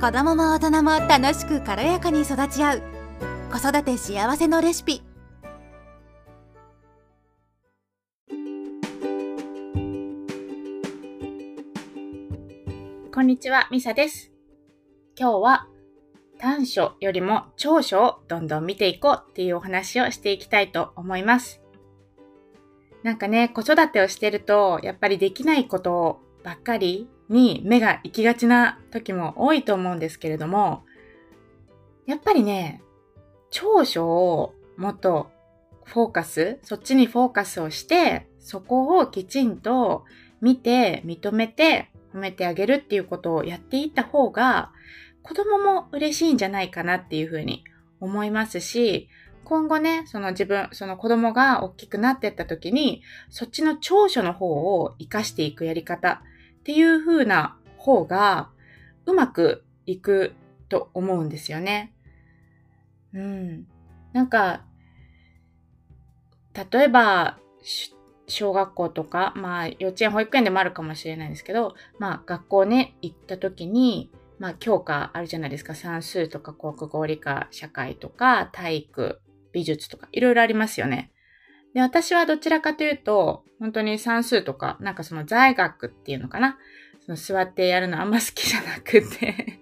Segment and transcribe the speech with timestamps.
[0.00, 2.82] 子供も大人も楽しく軽やかに育ち合う
[3.50, 5.02] 子育て幸せのレシピ
[13.12, 14.30] こんにちは、ミサです。
[15.18, 15.66] 今日は
[16.38, 21.60] 短所よりも長所をどんどん見ていこうっていうお話をしていきたいと思います。
[23.02, 30.84] なんかね、子育てをしてると、やっぱりできないことばっかりに目が行きがちな時も多いと思うんですけれども、
[32.06, 32.82] やっぱりね、
[33.50, 35.30] 長所をもっと
[35.84, 40.04] フォーカス、そっちにフォーカスをして、そこをきちんと
[40.40, 44.72] 見て、認めて、褒めてあげるっていうことをやっていった方が、
[45.22, 47.64] 子供も嬉しいんじゃないかなっていうふうに
[48.00, 49.08] 思いますし、
[49.44, 56.22] 今後ね、その自分、その子供が大きくなっていった時に、そっちの長所の方を活かしていくやり方
[56.58, 58.50] っていう風な方が、
[59.06, 60.34] うまくいく
[60.68, 61.94] と思うんですよね。
[63.14, 63.66] うん。
[64.12, 64.64] なんか、
[66.70, 67.38] 例えば、
[68.26, 75.74] 小学校とか、まあ幼稚園、保育園でもあるかもしれないですけど、まあ学校ね、行った時に、まあ教科あるじゃないですか。
[75.74, 79.20] 算数とか国語、理科、社会とか体育、
[79.52, 81.10] 美術とかいろいろありますよね。
[81.74, 86.58] で、私はどちらかというと、本当に算数とか、なんかその在学っていうのかな。
[87.00, 89.60] その座ってやるのあんま好きじゃなくて。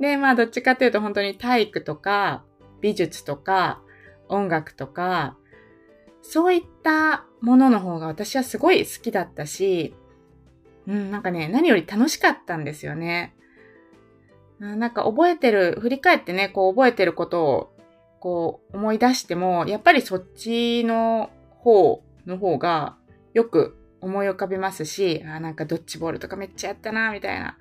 [0.00, 2.44] で、まあどっちかというと本当に体育とか
[2.80, 3.80] 美術とか
[4.28, 5.36] 音楽とか、
[6.22, 9.94] そういったものの方が私はすごい好きだったし、
[10.86, 13.34] うん、なんかね、何より楽しかったんですよね。
[14.60, 17.71] うんなんか覚えてる、振り返ってね、こう覚えてることを
[18.22, 21.28] こう思い出しても、やっぱりそっちの
[21.58, 22.94] 方の方が
[23.34, 27.58] よく思い浮かびますし、あなんかドッジボールとかめっちゃやったな、みたいな。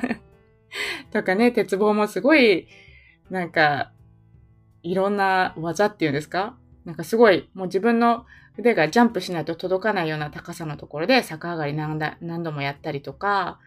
[1.12, 2.68] とかね、鉄棒もすごい、
[3.28, 3.92] なんか、
[4.82, 6.56] いろんな技っていうんですか？
[6.86, 8.24] なんかすごい、もう自分の
[8.56, 13.60] 腕がジャンプしないと届かないような高さのところで逆上がり何だ何度もやったりとか、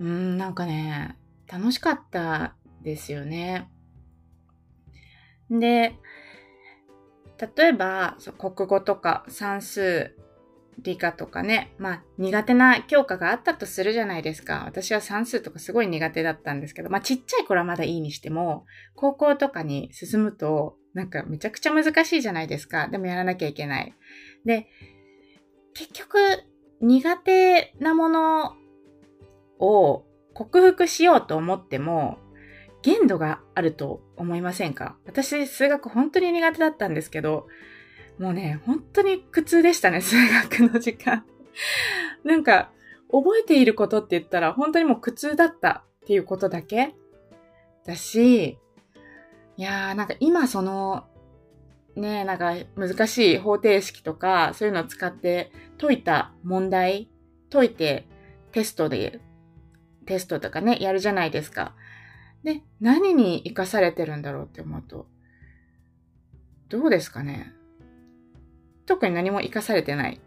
[0.00, 1.16] うーん、なんかね、
[1.46, 3.68] 楽しかったですよね。
[5.50, 5.94] で、
[7.56, 10.16] 例えば、国語とか算数、
[10.82, 14.62] 理科とかね、まあ苦手な教科があったとするじゃないですか。
[14.66, 18.64] 私は算数とかすごい苦手だったんですけど、まあちっちゃい頃はまだいいにしても、
[18.94, 22.88] 高校とかに進むと、なんかめちゃくちゃ難しいじゃないですか。
[22.88, 23.94] でもやらなきゃいけない。
[24.44, 24.68] で、
[25.74, 26.18] 結局、
[26.80, 28.54] 苦手なもの
[29.58, 30.04] を
[30.34, 32.18] 克服しようと思っても、
[32.82, 34.96] 限度があると思いませんか？
[35.06, 37.46] 私、数学本当に苦手だったんですけど、
[38.18, 41.24] もうね、本当に苦痛でしたね、数学の時間。
[42.24, 42.70] なんか、
[43.10, 46.94] 覚えていることって言ったら、本当にもう苦痛だったっていうことだけ？
[47.86, 48.58] だし、
[49.56, 51.06] いやー、なんか今その、
[51.96, 55.50] ねなんか難しい方程式とか、そういうのを使って
[55.80, 57.10] 解いた問題、
[57.50, 58.06] 解いて
[58.52, 59.20] テストで、
[60.06, 61.74] テストとかね、やるじゃないですか。
[62.48, 65.06] で、何に活かされてるんだろうって思うと、
[66.70, 67.52] どうですかね？
[68.86, 70.18] 特に何も活かされてない。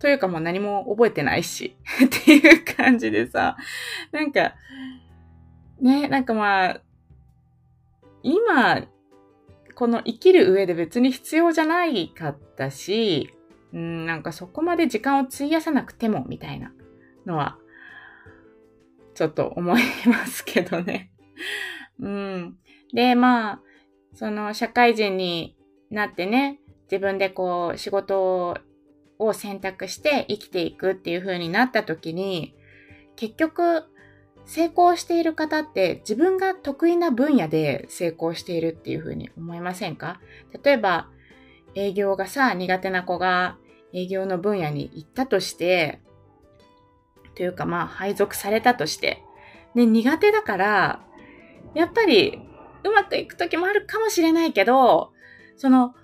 [0.00, 1.76] というかもう何も覚えてないし。
[2.04, 3.56] っていう感じでさ、
[4.10, 4.56] なんか、
[5.80, 6.80] ね、なんかまあ、
[8.24, 8.88] 今、
[9.76, 13.30] この生きる上で別に必要じゃないかったし、
[13.72, 16.72] うん、なんかそこまで時間を費やさなくても、みたいな
[17.26, 17.58] のは、
[19.14, 21.13] ちょっと思いますけどね。
[22.00, 22.58] うん。
[22.92, 23.62] で、まあ、
[24.14, 25.56] その社会人に
[25.90, 28.56] なってね、自分でこう仕事
[29.18, 32.54] を選択して生きていくっていう風になった時に、
[33.16, 33.84] 結局
[34.44, 40.20] 成功している方って自分が得意な分野で成功しているっていう風に思いませんか？
[40.62, 41.08] 例えば
[41.74, 43.56] 営業がさ、苦手な子が
[43.92, 46.00] 営業の分野に行ったとして、
[47.34, 49.22] というかまあ配属されたとして、
[49.74, 51.00] で、苦手だから、
[51.74, 52.40] やっぱり
[52.84, 55.12] うまくいく時もあるかもしれないけど、
[55.56, 55.94] その、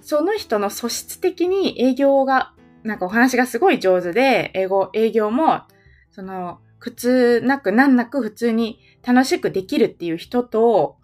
[0.00, 2.52] その人の素質的に営業が、
[2.82, 5.62] なんかお話がすごい上手で、英語、営業も、
[6.10, 10.96] その、苦痛なく難なく普通に楽しくできるっていう人と、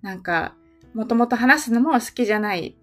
[0.00, 0.54] なんか、
[0.94, 2.76] もともと話すのも好きじゃない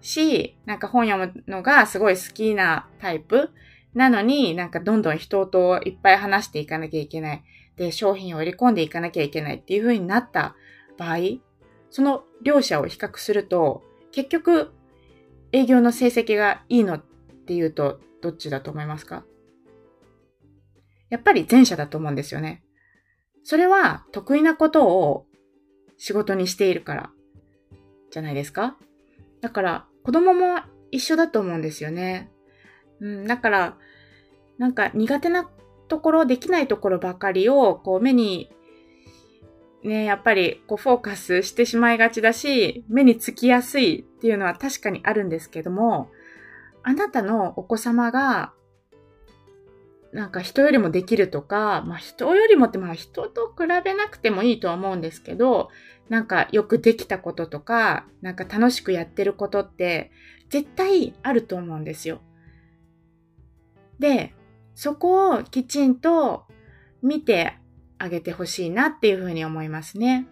[0.00, 3.50] し、なんか本読むのがすごい好きなタイプ
[3.94, 7.42] なのに、なんかどんどん人といっぱい話していかなきゃいけない。
[7.76, 10.54] で、商品を売り込んでいかなきゃいけないっていう風になった
[10.96, 11.16] 場合、
[11.90, 13.82] その両者を比較すると、
[14.12, 14.72] 結局、
[15.52, 17.04] 営業の成績がいいのっ
[17.46, 19.24] ていうと、どっちだと思いますか？
[21.10, 22.64] やっぱり前者だと思うんですよね。
[23.44, 25.26] それは得意なことを
[25.98, 27.10] 仕事にしているから
[28.10, 28.76] じゃないですか？
[29.42, 30.60] だから子供も
[30.90, 32.30] 一緒だと思うんですよね。
[33.00, 33.76] うん、だから
[34.58, 35.48] なんか苦手な
[35.88, 38.50] ところ、できないところばかりをこう目に
[39.84, 46.10] ね、やっぱりこうフォーカスしてしまいがちだし、目につきやすいっていうのは確かにあるんですけども、
[46.82, 48.54] あなたのお子様が、
[50.12, 55.68] なんか人よりもできるとか、まあ人よりもってまあ人と比べなくてもいいとは思うんですけど、
[56.08, 60.12] なんかよくできたこととか、なんか楽しくやってることって
[60.48, 62.22] 絶対あると思うんですよ。
[63.98, 64.34] で、
[64.74, 66.44] そこをきちんと
[67.02, 67.58] 見て
[67.98, 70.26] あげてほしいなっていうふうに思いますね。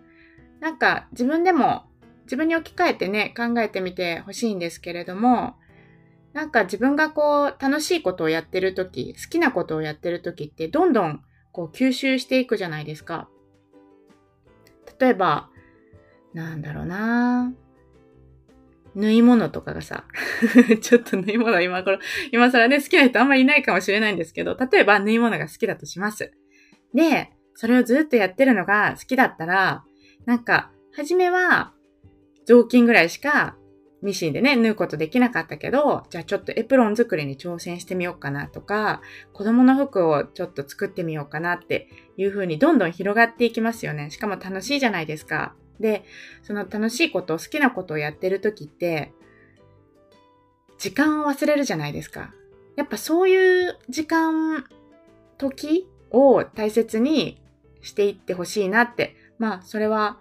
[0.60, 1.84] なんか自分でも
[2.24, 5.56] 自分に置き換えてね、考えてみてほしいんですけれども、
[6.32, 11.22] なんか自分がこう楽しいことをやってるとき、好きなことをやってるときってどんどん
[11.52, 13.28] こう吸収していくじゃないですか。
[14.98, 15.50] 例えば、
[16.32, 17.52] なんだろうな
[18.94, 20.04] 縫い物とかがさ、
[20.80, 21.98] ちょっと縫い物今頃、
[22.30, 26.32] 今更ね、好きな人あんまりいないかもしれないんですけど、例えば縫い物が好きだとします。
[26.94, 29.84] で、それをずっとやってるのが好きだったら、
[30.26, 31.72] なんか、初めは、
[32.46, 33.56] 雑巾ぐらいしか
[34.02, 39.00] ミシンでね、縫うことできなかったけど、じゃあちょっとエプロン作りに挑戦してみようかなとか、
[39.32, 44.10] 子供の服をちょっと作ってみようかなっていう風にどんどん広がっていきますよね。
[44.10, 45.54] しかも楽しいじゃないですか。
[45.80, 46.04] で、
[46.42, 49.12] その楽しいこと、好きなことをやってる時って、
[50.78, 52.34] 時間を忘れるじゃないですか。
[52.76, 54.64] やっぱそういう時間、
[55.38, 57.40] 時を大切に
[57.82, 59.16] していってほしいなって。
[59.38, 60.20] まあ、それは、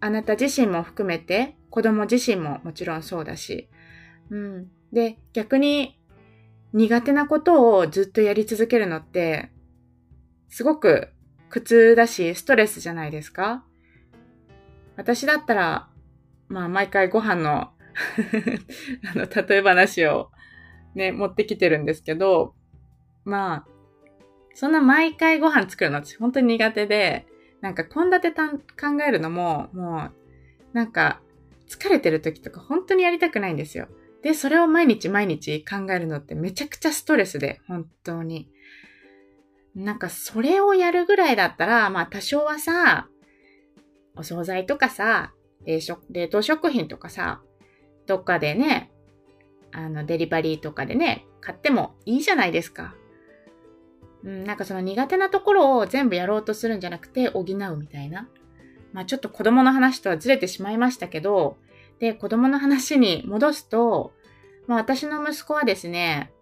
[0.00, 3.68] あなた自身も含めて、子供自身ももちろんそうだし。
[4.30, 4.70] うん。
[4.92, 5.98] で、逆に、
[6.72, 9.50] 苦手なことをずっとやり続けるのって、
[10.48, 11.08] すごく
[11.48, 13.64] 苦痛だし、ストレスじゃないですか
[14.96, 15.88] 私だったら、
[16.48, 17.72] まあ、毎回ご飯の あ
[19.14, 20.30] の、例え話を
[20.94, 22.54] ね、持ってきてるんですけど、
[23.24, 23.66] まあ、
[24.54, 27.26] そんな毎回ご飯作るの私本当に苦手で、
[27.60, 30.10] なんか献立考えるのも、も
[30.72, 31.20] う、なんか、
[31.68, 33.88] 疲れてる時とか本当にやりたくないんですよ。
[34.22, 38.48] で、それを毎日毎日考えるのってめちゃくちゃストレスで、本当に。
[39.74, 43.08] なんか、それをやるぐらいだったら、まあ多少はさ、
[44.16, 45.32] お惣菜とかさ、
[45.64, 47.42] 冷食、冷凍食品とかさ、
[48.06, 48.90] どっかでね、
[49.72, 52.94] あの、デリバリーとかでね、買ってもいいじゃないですか。
[54.24, 57.44] うん、なんかその苦手なところを全部やろうとするんじゃなくて補う
[57.76, 58.28] みたいな。
[58.92, 61.58] まあちょっと子供の話とはずれてしまいましたけど、
[61.98, 64.12] で、子供の話に戻すと、
[64.66, 66.32] まあ私の息子はですね、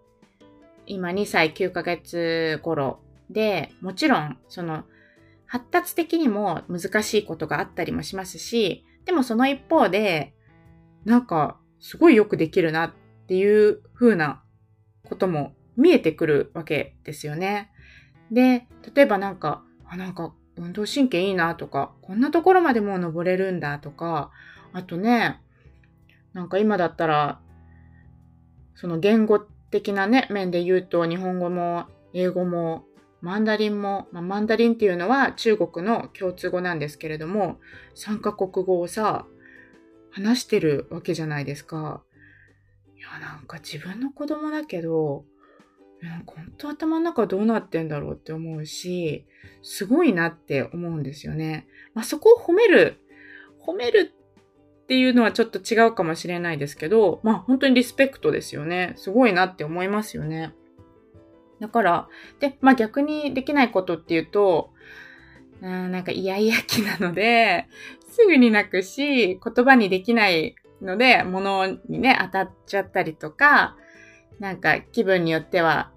[0.87, 2.99] 今2歳9ヶ月頃
[3.29, 4.85] で、もちろん、その、
[5.47, 10.33] 発達的にも難しいことがあったりもしますし、でもその一方で、
[11.05, 12.93] なんか、すごいよくできるなっ
[13.27, 14.41] ていう風な
[15.07, 17.71] ことも見えてくるわけですよね。
[18.31, 24.31] で、例えばなんか、あ、なんか運動神経いいなとか、こんなところまでもう登れるんだとか、
[24.73, 25.41] あとね、
[26.33, 27.39] なんか今だったら、
[28.73, 32.85] その言語的なね、面で言うと日本語も英語も
[33.25, 37.59] マンダリンも、まあ、マンダリンっていうのは中国の共通語なんですけれども、
[37.95, 39.25] 3カ国語をさ、
[40.11, 42.03] 話してるわけじゃないですか。
[42.95, 45.25] いや、なんか自分の子供だけど、
[46.01, 49.25] なんか本当頭の中どうなってんだろうって思うし、
[49.63, 51.65] すごいなって思うんですよね。
[51.95, 52.99] まあ、そこを褒める、
[53.65, 54.13] 褒める
[54.83, 58.93] っていうのはちょっと違うかもしれないですけど、まあ本当にリスペクトですよね。
[58.97, 60.53] すごいなって思いますよね。
[61.59, 62.07] だから、
[62.39, 64.71] で、まあ逆にできないことっていうと、
[65.61, 67.67] うんなんかイヤイヤ期なので、
[68.09, 73.75] すぐに泣くし、言葉にできないので、物にね、当たっちゃったりとか、
[74.39, 75.91] なんか気分によっては、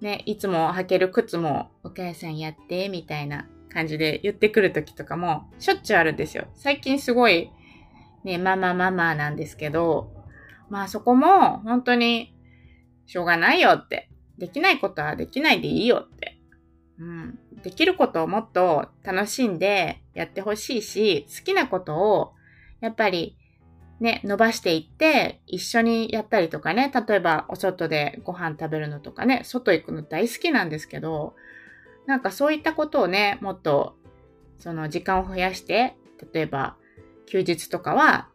[0.00, 6.46] ね、いつも履ける靴もお母さんやって、みたいな感じで言ってくる時とかもしょっちゅうあるんですよ。
[6.54, 7.50] 最近すごい、
[8.24, 10.12] ね、ママママなんですけど、
[10.68, 12.34] まあそこも本当に
[13.06, 14.09] しょうがないよって。
[14.40, 16.36] できないことはできないでいいよって。
[16.98, 17.38] うん。
[17.62, 22.32] できることをもっと楽しんでやってほしいし、好きなことを
[22.80, 23.36] やっぱり
[24.00, 31.34] ね、伸ばしていって、一緒にやったりとかね、例えばお外でご飯食べるのとかね、外行くの大好きなんですけど、
[32.06, 33.94] なんかそういったことをね、もっと、
[34.56, 35.96] その時間を増やして、
[36.32, 36.76] 例えば
[37.26, 38.28] 休日とかは、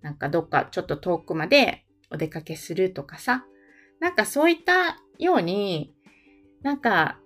[0.00, 3.46] なんかどっかちょっと遠くまでお出かけするとかさ、
[4.00, 5.94] なんかそういったように、
[6.62, 7.18] なんか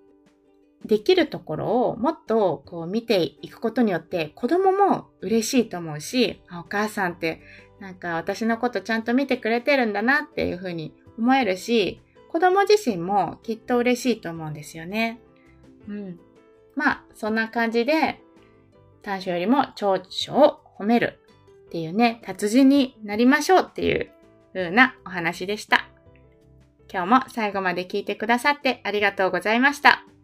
[0.84, 7.42] できるところをもっとこう見ていくことによって子供も嬉しいと思うし、お母さんって
[7.80, 12.00] なんか私のことちゃんと見てくれてるんだなっていうふうに思えるし、
[12.30, 15.20] 子供自身もきっと嬉しいと思うんですよね。
[15.88, 16.18] うん。
[16.74, 18.20] まあ、そんな感じで、
[19.02, 21.18] 短所よりも長所を褒める
[21.66, 24.10] っていうね、達人になりましょうっていう
[24.52, 25.85] 風なお話でした。
[26.96, 30.15] 今日も最後まで聞いてくださってありがとうございました。